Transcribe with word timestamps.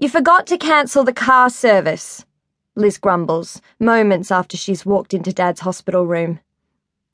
You 0.00 0.08
forgot 0.08 0.46
to 0.46 0.58
cancel 0.58 1.02
the 1.02 1.12
car 1.12 1.50
service, 1.50 2.24
Liz 2.76 2.98
grumbles, 2.98 3.60
moments 3.80 4.30
after 4.30 4.56
she's 4.56 4.86
walked 4.86 5.12
into 5.12 5.32
Dad's 5.32 5.62
hospital 5.62 6.06
room. 6.06 6.38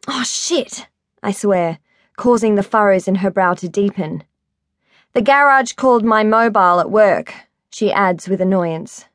Oh, 0.07 0.23
shit, 0.23 0.87
I 1.23 1.33
swear, 1.33 1.79
causing 2.17 2.57
the 2.57 2.63
furrows 2.63 3.09
in 3.09 3.15
her 3.17 3.31
brow 3.31 3.55
to 3.55 3.71
deepen. 3.71 4.23
The 5.15 5.23
garage 5.23 5.73
called 5.73 6.05
my 6.05 6.25
mobile 6.25 6.79
at 6.79 6.91
work, 6.91 7.33
she 7.71 7.91
adds 7.91 8.29
with 8.29 8.43
annoyance. 8.43 9.07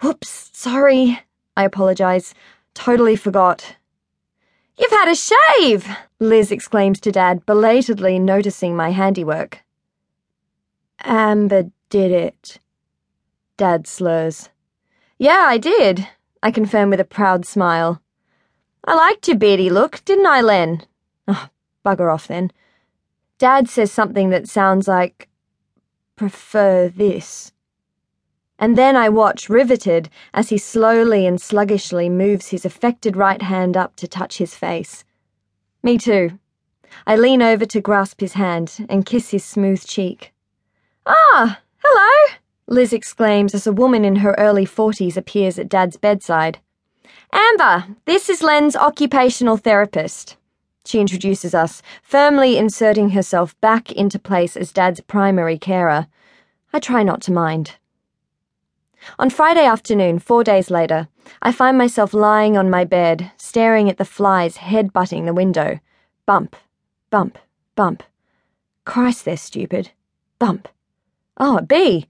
Whoops, 0.00 0.48
sorry, 0.54 1.20
I 1.58 1.64
apologize. 1.64 2.32
Totally 2.72 3.16
forgot. 3.16 3.76
You've 4.78 4.92
had 4.92 5.10
a 5.10 5.14
shave, 5.14 5.86
Liz 6.20 6.50
exclaims 6.50 6.98
to 7.00 7.12
Dad, 7.12 7.44
belatedly 7.44 8.18
noticing 8.18 8.74
my 8.74 8.92
handiwork. 8.92 9.62
Amber 11.04 11.70
did 11.90 12.12
it. 12.12 12.58
Dad 13.60 13.86
slurs. 13.86 14.48
Yeah, 15.18 15.44
I 15.46 15.58
did, 15.58 16.08
I 16.42 16.50
confirm 16.50 16.88
with 16.88 16.98
a 16.98 17.04
proud 17.04 17.44
smile. 17.44 18.00
I 18.86 18.94
liked 18.94 19.28
your 19.28 19.36
beardy 19.36 19.68
look, 19.68 20.02
didn't 20.06 20.24
I, 20.24 20.40
Len? 20.40 20.84
Oh, 21.28 21.50
bugger 21.84 22.10
off 22.10 22.26
then. 22.26 22.52
Dad 23.36 23.68
says 23.68 23.92
something 23.92 24.30
that 24.30 24.48
sounds 24.48 24.88
like, 24.88 25.28
prefer 26.16 26.88
this. 26.88 27.52
And 28.58 28.78
then 28.78 28.96
I 28.96 29.10
watch, 29.10 29.50
riveted, 29.50 30.08
as 30.32 30.48
he 30.48 30.56
slowly 30.56 31.26
and 31.26 31.38
sluggishly 31.38 32.08
moves 32.08 32.48
his 32.48 32.64
affected 32.64 33.14
right 33.14 33.42
hand 33.42 33.76
up 33.76 33.94
to 33.96 34.08
touch 34.08 34.38
his 34.38 34.54
face. 34.54 35.04
Me 35.82 35.98
too. 35.98 36.38
I 37.06 37.14
lean 37.14 37.42
over 37.42 37.66
to 37.66 37.82
grasp 37.82 38.22
his 38.22 38.32
hand 38.32 38.86
and 38.88 39.04
kiss 39.04 39.32
his 39.32 39.44
smooth 39.44 39.84
cheek. 39.84 40.32
Ah, 41.04 41.60
hello, 41.84 42.38
Liz 42.70 42.92
exclaims 42.92 43.52
as 43.52 43.66
a 43.66 43.72
woman 43.72 44.04
in 44.04 44.16
her 44.16 44.34
early 44.38 44.64
forties 44.64 45.16
appears 45.16 45.58
at 45.58 45.68
Dad's 45.68 45.96
bedside. 45.96 46.60
Amber, 47.32 47.96
this 48.04 48.30
is 48.30 48.44
Len's 48.44 48.76
occupational 48.76 49.56
therapist. 49.56 50.36
She 50.84 51.00
introduces 51.00 51.52
us, 51.52 51.82
firmly 52.00 52.56
inserting 52.56 53.10
herself 53.10 53.60
back 53.60 53.90
into 53.90 54.20
place 54.20 54.56
as 54.56 54.72
Dad's 54.72 55.00
primary 55.00 55.58
carer. 55.58 56.06
I 56.72 56.78
try 56.78 57.02
not 57.02 57.20
to 57.22 57.32
mind. 57.32 57.72
On 59.18 59.30
Friday 59.30 59.64
afternoon, 59.64 60.20
four 60.20 60.44
days 60.44 60.70
later, 60.70 61.08
I 61.42 61.50
find 61.50 61.76
myself 61.76 62.14
lying 62.14 62.56
on 62.56 62.70
my 62.70 62.84
bed, 62.84 63.32
staring 63.36 63.90
at 63.90 63.96
the 63.96 64.04
flies 64.04 64.58
head-butting 64.58 65.26
the 65.26 65.34
window. 65.34 65.80
Bump, 66.24 66.54
bump, 67.10 67.36
bump. 67.74 68.04
Christ, 68.84 69.24
they're 69.24 69.36
stupid. 69.36 69.90
Bump. 70.38 70.68
Oh, 71.36 71.56
a 71.58 71.62
bee. 71.62 72.06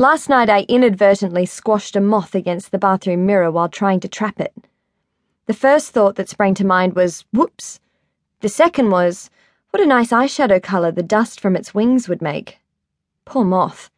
Last 0.00 0.30
night 0.30 0.48
I 0.48 0.62
inadvertently 0.62 1.44
squashed 1.44 1.94
a 1.94 2.00
moth 2.00 2.34
against 2.34 2.70
the 2.70 2.78
bathroom 2.78 3.26
mirror 3.26 3.50
while 3.50 3.68
trying 3.68 4.00
to 4.00 4.08
trap 4.08 4.40
it. 4.40 4.54
The 5.44 5.52
first 5.52 5.90
thought 5.90 6.14
that 6.14 6.30
sprang 6.30 6.54
to 6.54 6.64
mind 6.64 6.96
was, 6.96 7.26
whoops. 7.34 7.80
The 8.40 8.48
second 8.48 8.88
was, 8.88 9.28
what 9.68 9.82
a 9.82 9.86
nice 9.86 10.08
eyeshadow 10.08 10.62
colour 10.62 10.90
the 10.90 11.02
dust 11.02 11.38
from 11.38 11.54
its 11.54 11.74
wings 11.74 12.08
would 12.08 12.22
make. 12.22 12.60
Poor 13.26 13.44
moth. 13.44 13.90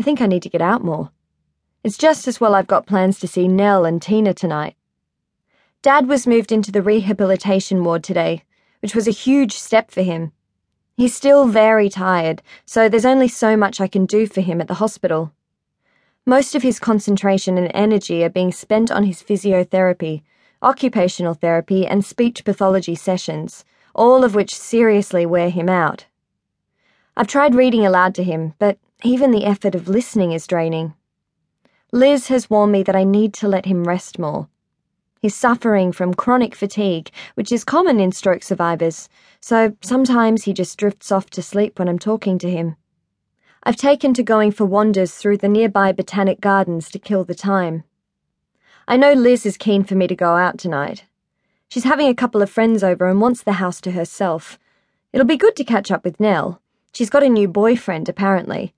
I 0.00 0.02
think 0.02 0.22
I 0.22 0.26
need 0.26 0.42
to 0.44 0.48
get 0.48 0.62
out 0.62 0.82
more. 0.82 1.10
It's 1.82 1.98
just 1.98 2.26
as 2.26 2.40
well 2.40 2.54
I've 2.54 2.66
got 2.66 2.86
plans 2.86 3.18
to 3.18 3.28
see 3.28 3.46
Nell 3.46 3.84
and 3.84 4.00
Tina 4.00 4.32
tonight. 4.32 4.76
Dad 5.82 6.08
was 6.08 6.26
moved 6.26 6.52
into 6.52 6.72
the 6.72 6.80
rehabilitation 6.80 7.84
ward 7.84 8.02
today, 8.02 8.44
which 8.80 8.94
was 8.94 9.06
a 9.06 9.10
huge 9.10 9.52
step 9.52 9.90
for 9.90 10.00
him. 10.00 10.32
He's 10.96 11.14
still 11.14 11.48
very 11.48 11.88
tired, 11.88 12.40
so 12.64 12.88
there's 12.88 13.04
only 13.04 13.26
so 13.26 13.56
much 13.56 13.80
I 13.80 13.88
can 13.88 14.06
do 14.06 14.26
for 14.26 14.40
him 14.40 14.60
at 14.60 14.68
the 14.68 14.74
hospital. 14.74 15.32
Most 16.24 16.54
of 16.54 16.62
his 16.62 16.78
concentration 16.78 17.58
and 17.58 17.70
energy 17.74 18.22
are 18.22 18.30
being 18.30 18.52
spent 18.52 18.90
on 18.92 19.04
his 19.04 19.22
physiotherapy, 19.22 20.22
occupational 20.62 21.34
therapy, 21.34 21.86
and 21.86 22.04
speech 22.04 22.44
pathology 22.44 22.94
sessions, 22.94 23.64
all 23.94 24.22
of 24.24 24.34
which 24.34 24.54
seriously 24.54 25.26
wear 25.26 25.50
him 25.50 25.68
out. 25.68 26.06
I've 27.16 27.26
tried 27.26 27.54
reading 27.54 27.84
aloud 27.84 28.14
to 28.14 28.24
him, 28.24 28.54
but 28.58 28.78
even 29.02 29.32
the 29.32 29.44
effort 29.44 29.74
of 29.74 29.88
listening 29.88 30.32
is 30.32 30.46
draining. 30.46 30.94
Liz 31.92 32.28
has 32.28 32.48
warned 32.48 32.72
me 32.72 32.82
that 32.84 32.96
I 32.96 33.04
need 33.04 33.34
to 33.34 33.48
let 33.48 33.66
him 33.66 33.84
rest 33.84 34.18
more. 34.18 34.48
He's 35.24 35.34
suffering 35.34 35.90
from 35.90 36.12
chronic 36.12 36.54
fatigue, 36.54 37.10
which 37.32 37.50
is 37.50 37.64
common 37.64 37.98
in 37.98 38.12
stroke 38.12 38.42
survivors, 38.42 39.08
so 39.40 39.74
sometimes 39.80 40.44
he 40.44 40.52
just 40.52 40.76
drifts 40.76 41.10
off 41.10 41.30
to 41.30 41.40
sleep 41.40 41.78
when 41.78 41.88
I'm 41.88 41.98
talking 41.98 42.36
to 42.40 42.50
him. 42.50 42.76
I've 43.62 43.76
taken 43.76 44.12
to 44.12 44.22
going 44.22 44.52
for 44.52 44.66
wanders 44.66 45.14
through 45.14 45.38
the 45.38 45.48
nearby 45.48 45.92
botanic 45.92 46.42
gardens 46.42 46.90
to 46.90 46.98
kill 46.98 47.24
the 47.24 47.34
time. 47.34 47.84
I 48.86 48.98
know 48.98 49.14
Liz 49.14 49.46
is 49.46 49.56
keen 49.56 49.82
for 49.82 49.94
me 49.94 50.06
to 50.08 50.14
go 50.14 50.34
out 50.34 50.58
tonight. 50.58 51.06
She's 51.68 51.84
having 51.84 52.08
a 52.08 52.14
couple 52.14 52.42
of 52.42 52.50
friends 52.50 52.84
over 52.84 53.08
and 53.08 53.18
wants 53.18 53.42
the 53.42 53.52
house 53.52 53.80
to 53.80 53.92
herself. 53.92 54.58
It'll 55.14 55.26
be 55.26 55.38
good 55.38 55.56
to 55.56 55.64
catch 55.64 55.90
up 55.90 56.04
with 56.04 56.20
Nell. 56.20 56.60
She's 56.92 57.08
got 57.08 57.22
a 57.22 57.30
new 57.30 57.48
boyfriend, 57.48 58.10
apparently. 58.10 58.74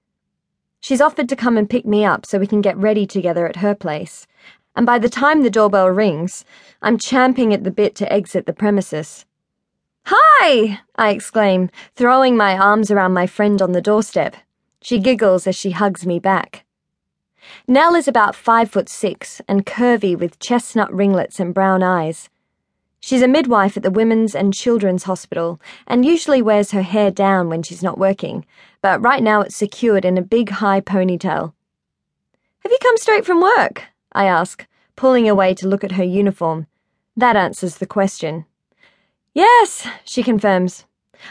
She's 0.79 1.01
offered 1.01 1.29
to 1.31 1.35
come 1.35 1.59
and 1.59 1.69
pick 1.69 1.85
me 1.85 2.05
up 2.05 2.25
so 2.25 2.39
we 2.39 2.47
can 2.47 2.61
get 2.61 2.77
ready 2.77 3.05
together 3.05 3.49
at 3.49 3.57
her 3.57 3.75
place. 3.75 4.29
And 4.77 4.85
by 4.85 4.99
the 4.99 5.09
time 5.09 5.43
the 5.43 5.51
doorbell 5.51 5.89
rings, 5.89 6.45
I'm 6.83 6.99
champing 6.99 7.55
at 7.55 7.65
the 7.65 7.71
bit 7.71 7.95
to 7.97 8.13
exit 8.13 8.45
the 8.45 8.53
premises. 8.53 9.25
Hi! 10.05 10.81
I 10.95 11.11
exclaim, 11.11 11.71
throwing 11.97 12.37
my 12.37 12.57
arms 12.57 12.91
around 12.91 13.15
my 13.15 13.27
friend 13.27 13.61
on 13.63 13.73
the 13.73 13.81
doorstep. 13.81 14.37
She 14.83 14.99
giggles 14.99 15.47
as 15.47 15.57
she 15.57 15.71
hugs 15.71 16.07
me 16.07 16.19
back. 16.19 16.65
Nell 17.67 17.95
is 17.95 18.07
about 18.07 18.37
five 18.37 18.71
foot 18.71 18.89
six 18.89 19.41
and 19.49 19.67
curvy 19.67 20.17
with 20.17 20.39
chestnut 20.39 20.93
ringlets 20.93 21.41
and 21.41 21.55
brown 21.55 21.83
eyes. 21.83 22.29
She's 23.01 23.23
a 23.23 23.29
midwife 23.29 23.77
at 23.77 23.83
the 23.83 23.91
Women's 23.91 24.35
and 24.35 24.53
Children's 24.53 25.05
Hospital 25.05 25.61
and 25.87 26.05
usually 26.05 26.43
wears 26.43 26.73
her 26.73 26.83
hair 26.83 27.11
down 27.11 27.49
when 27.49 27.63
she's 27.63 27.83
not 27.83 27.99
working, 27.99 28.45
but 28.83 29.03
right 29.03 29.23
now 29.23 29.41
it's 29.41 29.57
secured 29.57 30.05
in 30.05 30.19
a 30.19 30.23
big 30.23 30.51
high 30.51 30.81
ponytail. 30.81 31.53
Have 32.61 32.73
you 32.73 32.79
come 32.83 32.97
straight 32.99 33.25
from 33.25 33.41
work? 33.41 33.85
I 34.17 34.25
ask, 34.25 34.67
pulling 34.97 35.29
away 35.29 35.53
to 35.57 35.69
look 35.69 35.85
at 35.85 35.93
her 35.93 36.03
uniform. 36.03 36.67
That 37.19 37.37
answers 37.37 37.77
the 37.77 37.87
question. 37.87 38.47
Yes, 39.35 39.87
she 40.05 40.23
confirms. 40.23 40.87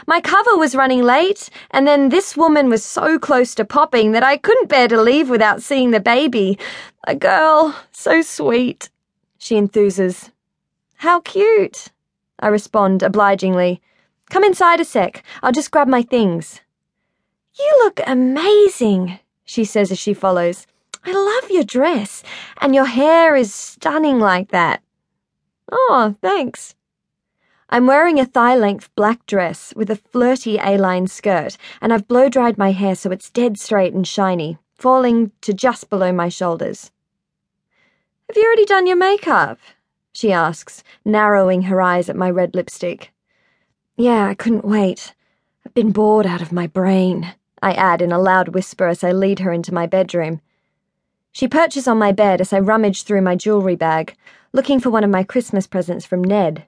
My 0.06 0.20
cover 0.20 0.56
was 0.56 0.76
running 0.76 1.02
late, 1.02 1.50
and 1.72 1.84
then 1.84 2.10
this 2.10 2.36
woman 2.36 2.68
was 2.68 2.84
so 2.84 3.18
close 3.18 3.56
to 3.56 3.64
popping 3.64 4.12
that 4.12 4.22
I 4.22 4.36
couldn't 4.36 4.68
bear 4.68 4.86
to 4.86 5.02
leave 5.02 5.28
without 5.28 5.62
seeing 5.62 5.90
the 5.90 5.98
baby. 5.98 6.60
A 7.08 7.16
girl, 7.16 7.74
so 7.90 8.22
sweet, 8.22 8.88
she 9.36 9.56
enthuses. 9.56 10.30
How 10.98 11.20
cute, 11.20 11.88
I 12.38 12.46
respond 12.46 13.02
obligingly. 13.02 13.80
Come 14.30 14.44
inside 14.44 14.78
a 14.78 14.84
sec. 14.84 15.24
I'll 15.42 15.50
just 15.50 15.72
grab 15.72 15.88
my 15.88 16.02
things. 16.02 16.60
You 17.58 17.80
look 17.82 18.00
amazing, 18.06 19.18
she 19.44 19.64
says 19.64 19.90
as 19.90 19.98
she 19.98 20.14
follows. 20.14 20.68
I 21.06 21.12
love 21.12 21.50
your 21.52 21.62
dress, 21.62 22.24
and 22.60 22.74
your 22.74 22.86
hair 22.86 23.36
is 23.36 23.54
stunning 23.54 24.18
like 24.18 24.48
that. 24.50 24.82
Oh, 25.70 26.16
thanks. 26.20 26.74
I'm 27.70 27.86
wearing 27.86 28.18
a 28.18 28.24
thigh 28.24 28.56
length 28.56 28.92
black 28.96 29.24
dress 29.24 29.72
with 29.76 29.88
a 29.88 29.94
flirty 29.94 30.58
A 30.58 30.76
line 30.76 31.06
skirt, 31.06 31.56
and 31.80 31.92
I've 31.92 32.08
blow 32.08 32.28
dried 32.28 32.58
my 32.58 32.72
hair 32.72 32.96
so 32.96 33.12
it's 33.12 33.30
dead 33.30 33.56
straight 33.56 33.94
and 33.94 34.06
shiny, 34.06 34.58
falling 34.74 35.30
to 35.42 35.52
just 35.52 35.88
below 35.88 36.10
my 36.10 36.28
shoulders. 36.28 36.90
Have 38.28 38.36
you 38.36 38.44
already 38.44 38.64
done 38.64 38.88
your 38.88 38.96
makeup? 38.96 39.60
she 40.12 40.32
asks, 40.32 40.82
narrowing 41.04 41.62
her 41.62 41.80
eyes 41.80 42.08
at 42.08 42.16
my 42.16 42.30
red 42.30 42.54
lipstick. 42.56 43.12
Yeah, 43.96 44.26
I 44.26 44.34
couldn't 44.34 44.64
wait. 44.64 45.14
I've 45.64 45.74
been 45.74 45.92
bored 45.92 46.26
out 46.26 46.42
of 46.42 46.50
my 46.50 46.66
brain, 46.66 47.32
I 47.62 47.74
add 47.74 48.02
in 48.02 48.10
a 48.10 48.18
loud 48.18 48.48
whisper 48.48 48.88
as 48.88 49.04
I 49.04 49.12
lead 49.12 49.38
her 49.38 49.52
into 49.52 49.72
my 49.72 49.86
bedroom. 49.86 50.40
She 51.36 51.48
perches 51.48 51.86
on 51.86 51.98
my 51.98 52.12
bed 52.12 52.40
as 52.40 52.54
I 52.54 52.60
rummage 52.60 53.02
through 53.02 53.20
my 53.20 53.36
jewelry 53.36 53.76
bag, 53.76 54.16
looking 54.54 54.80
for 54.80 54.88
one 54.88 55.04
of 55.04 55.10
my 55.10 55.22
Christmas 55.22 55.66
presents 55.66 56.06
from 56.06 56.24
Ned. 56.24 56.64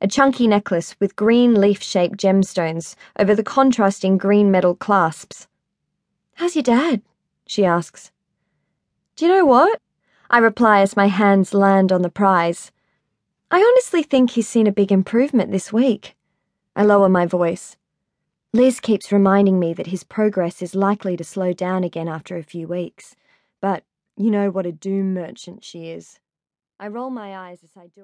A 0.00 0.06
chunky 0.06 0.46
necklace 0.46 0.94
with 1.00 1.16
green 1.16 1.60
leaf 1.60 1.82
shaped 1.82 2.16
gemstones 2.16 2.94
over 3.18 3.34
the 3.34 3.42
contrasting 3.42 4.16
green 4.16 4.52
metal 4.52 4.76
clasps. 4.76 5.48
How's 6.34 6.54
your 6.54 6.62
dad? 6.62 7.02
she 7.44 7.64
asks. 7.64 8.12
Do 9.16 9.26
you 9.26 9.32
know 9.32 9.44
what? 9.44 9.80
I 10.30 10.38
reply 10.38 10.82
as 10.82 10.96
my 10.96 11.08
hands 11.08 11.52
land 11.52 11.90
on 11.90 12.02
the 12.02 12.08
prize. 12.08 12.70
I 13.50 13.58
honestly 13.58 14.04
think 14.04 14.30
he's 14.30 14.46
seen 14.46 14.68
a 14.68 14.78
big 14.80 14.92
improvement 14.92 15.50
this 15.50 15.72
week. 15.72 16.14
I 16.76 16.84
lower 16.84 17.08
my 17.08 17.26
voice. 17.26 17.76
Liz 18.52 18.78
keeps 18.78 19.10
reminding 19.10 19.58
me 19.58 19.74
that 19.74 19.88
his 19.88 20.04
progress 20.04 20.62
is 20.62 20.76
likely 20.76 21.16
to 21.16 21.24
slow 21.24 21.52
down 21.52 21.82
again 21.82 22.06
after 22.06 22.36
a 22.36 22.44
few 22.44 22.68
weeks, 22.68 23.16
but 23.60 23.82
you 24.16 24.30
know 24.30 24.50
what 24.50 24.66
a 24.66 24.72
doom 24.72 25.14
merchant 25.14 25.64
she 25.64 25.88
is. 25.90 26.18
I 26.78 26.88
roll 26.88 27.10
my 27.10 27.36
eyes 27.36 27.62
as 27.62 27.70
I 27.76 27.86
do. 27.86 28.02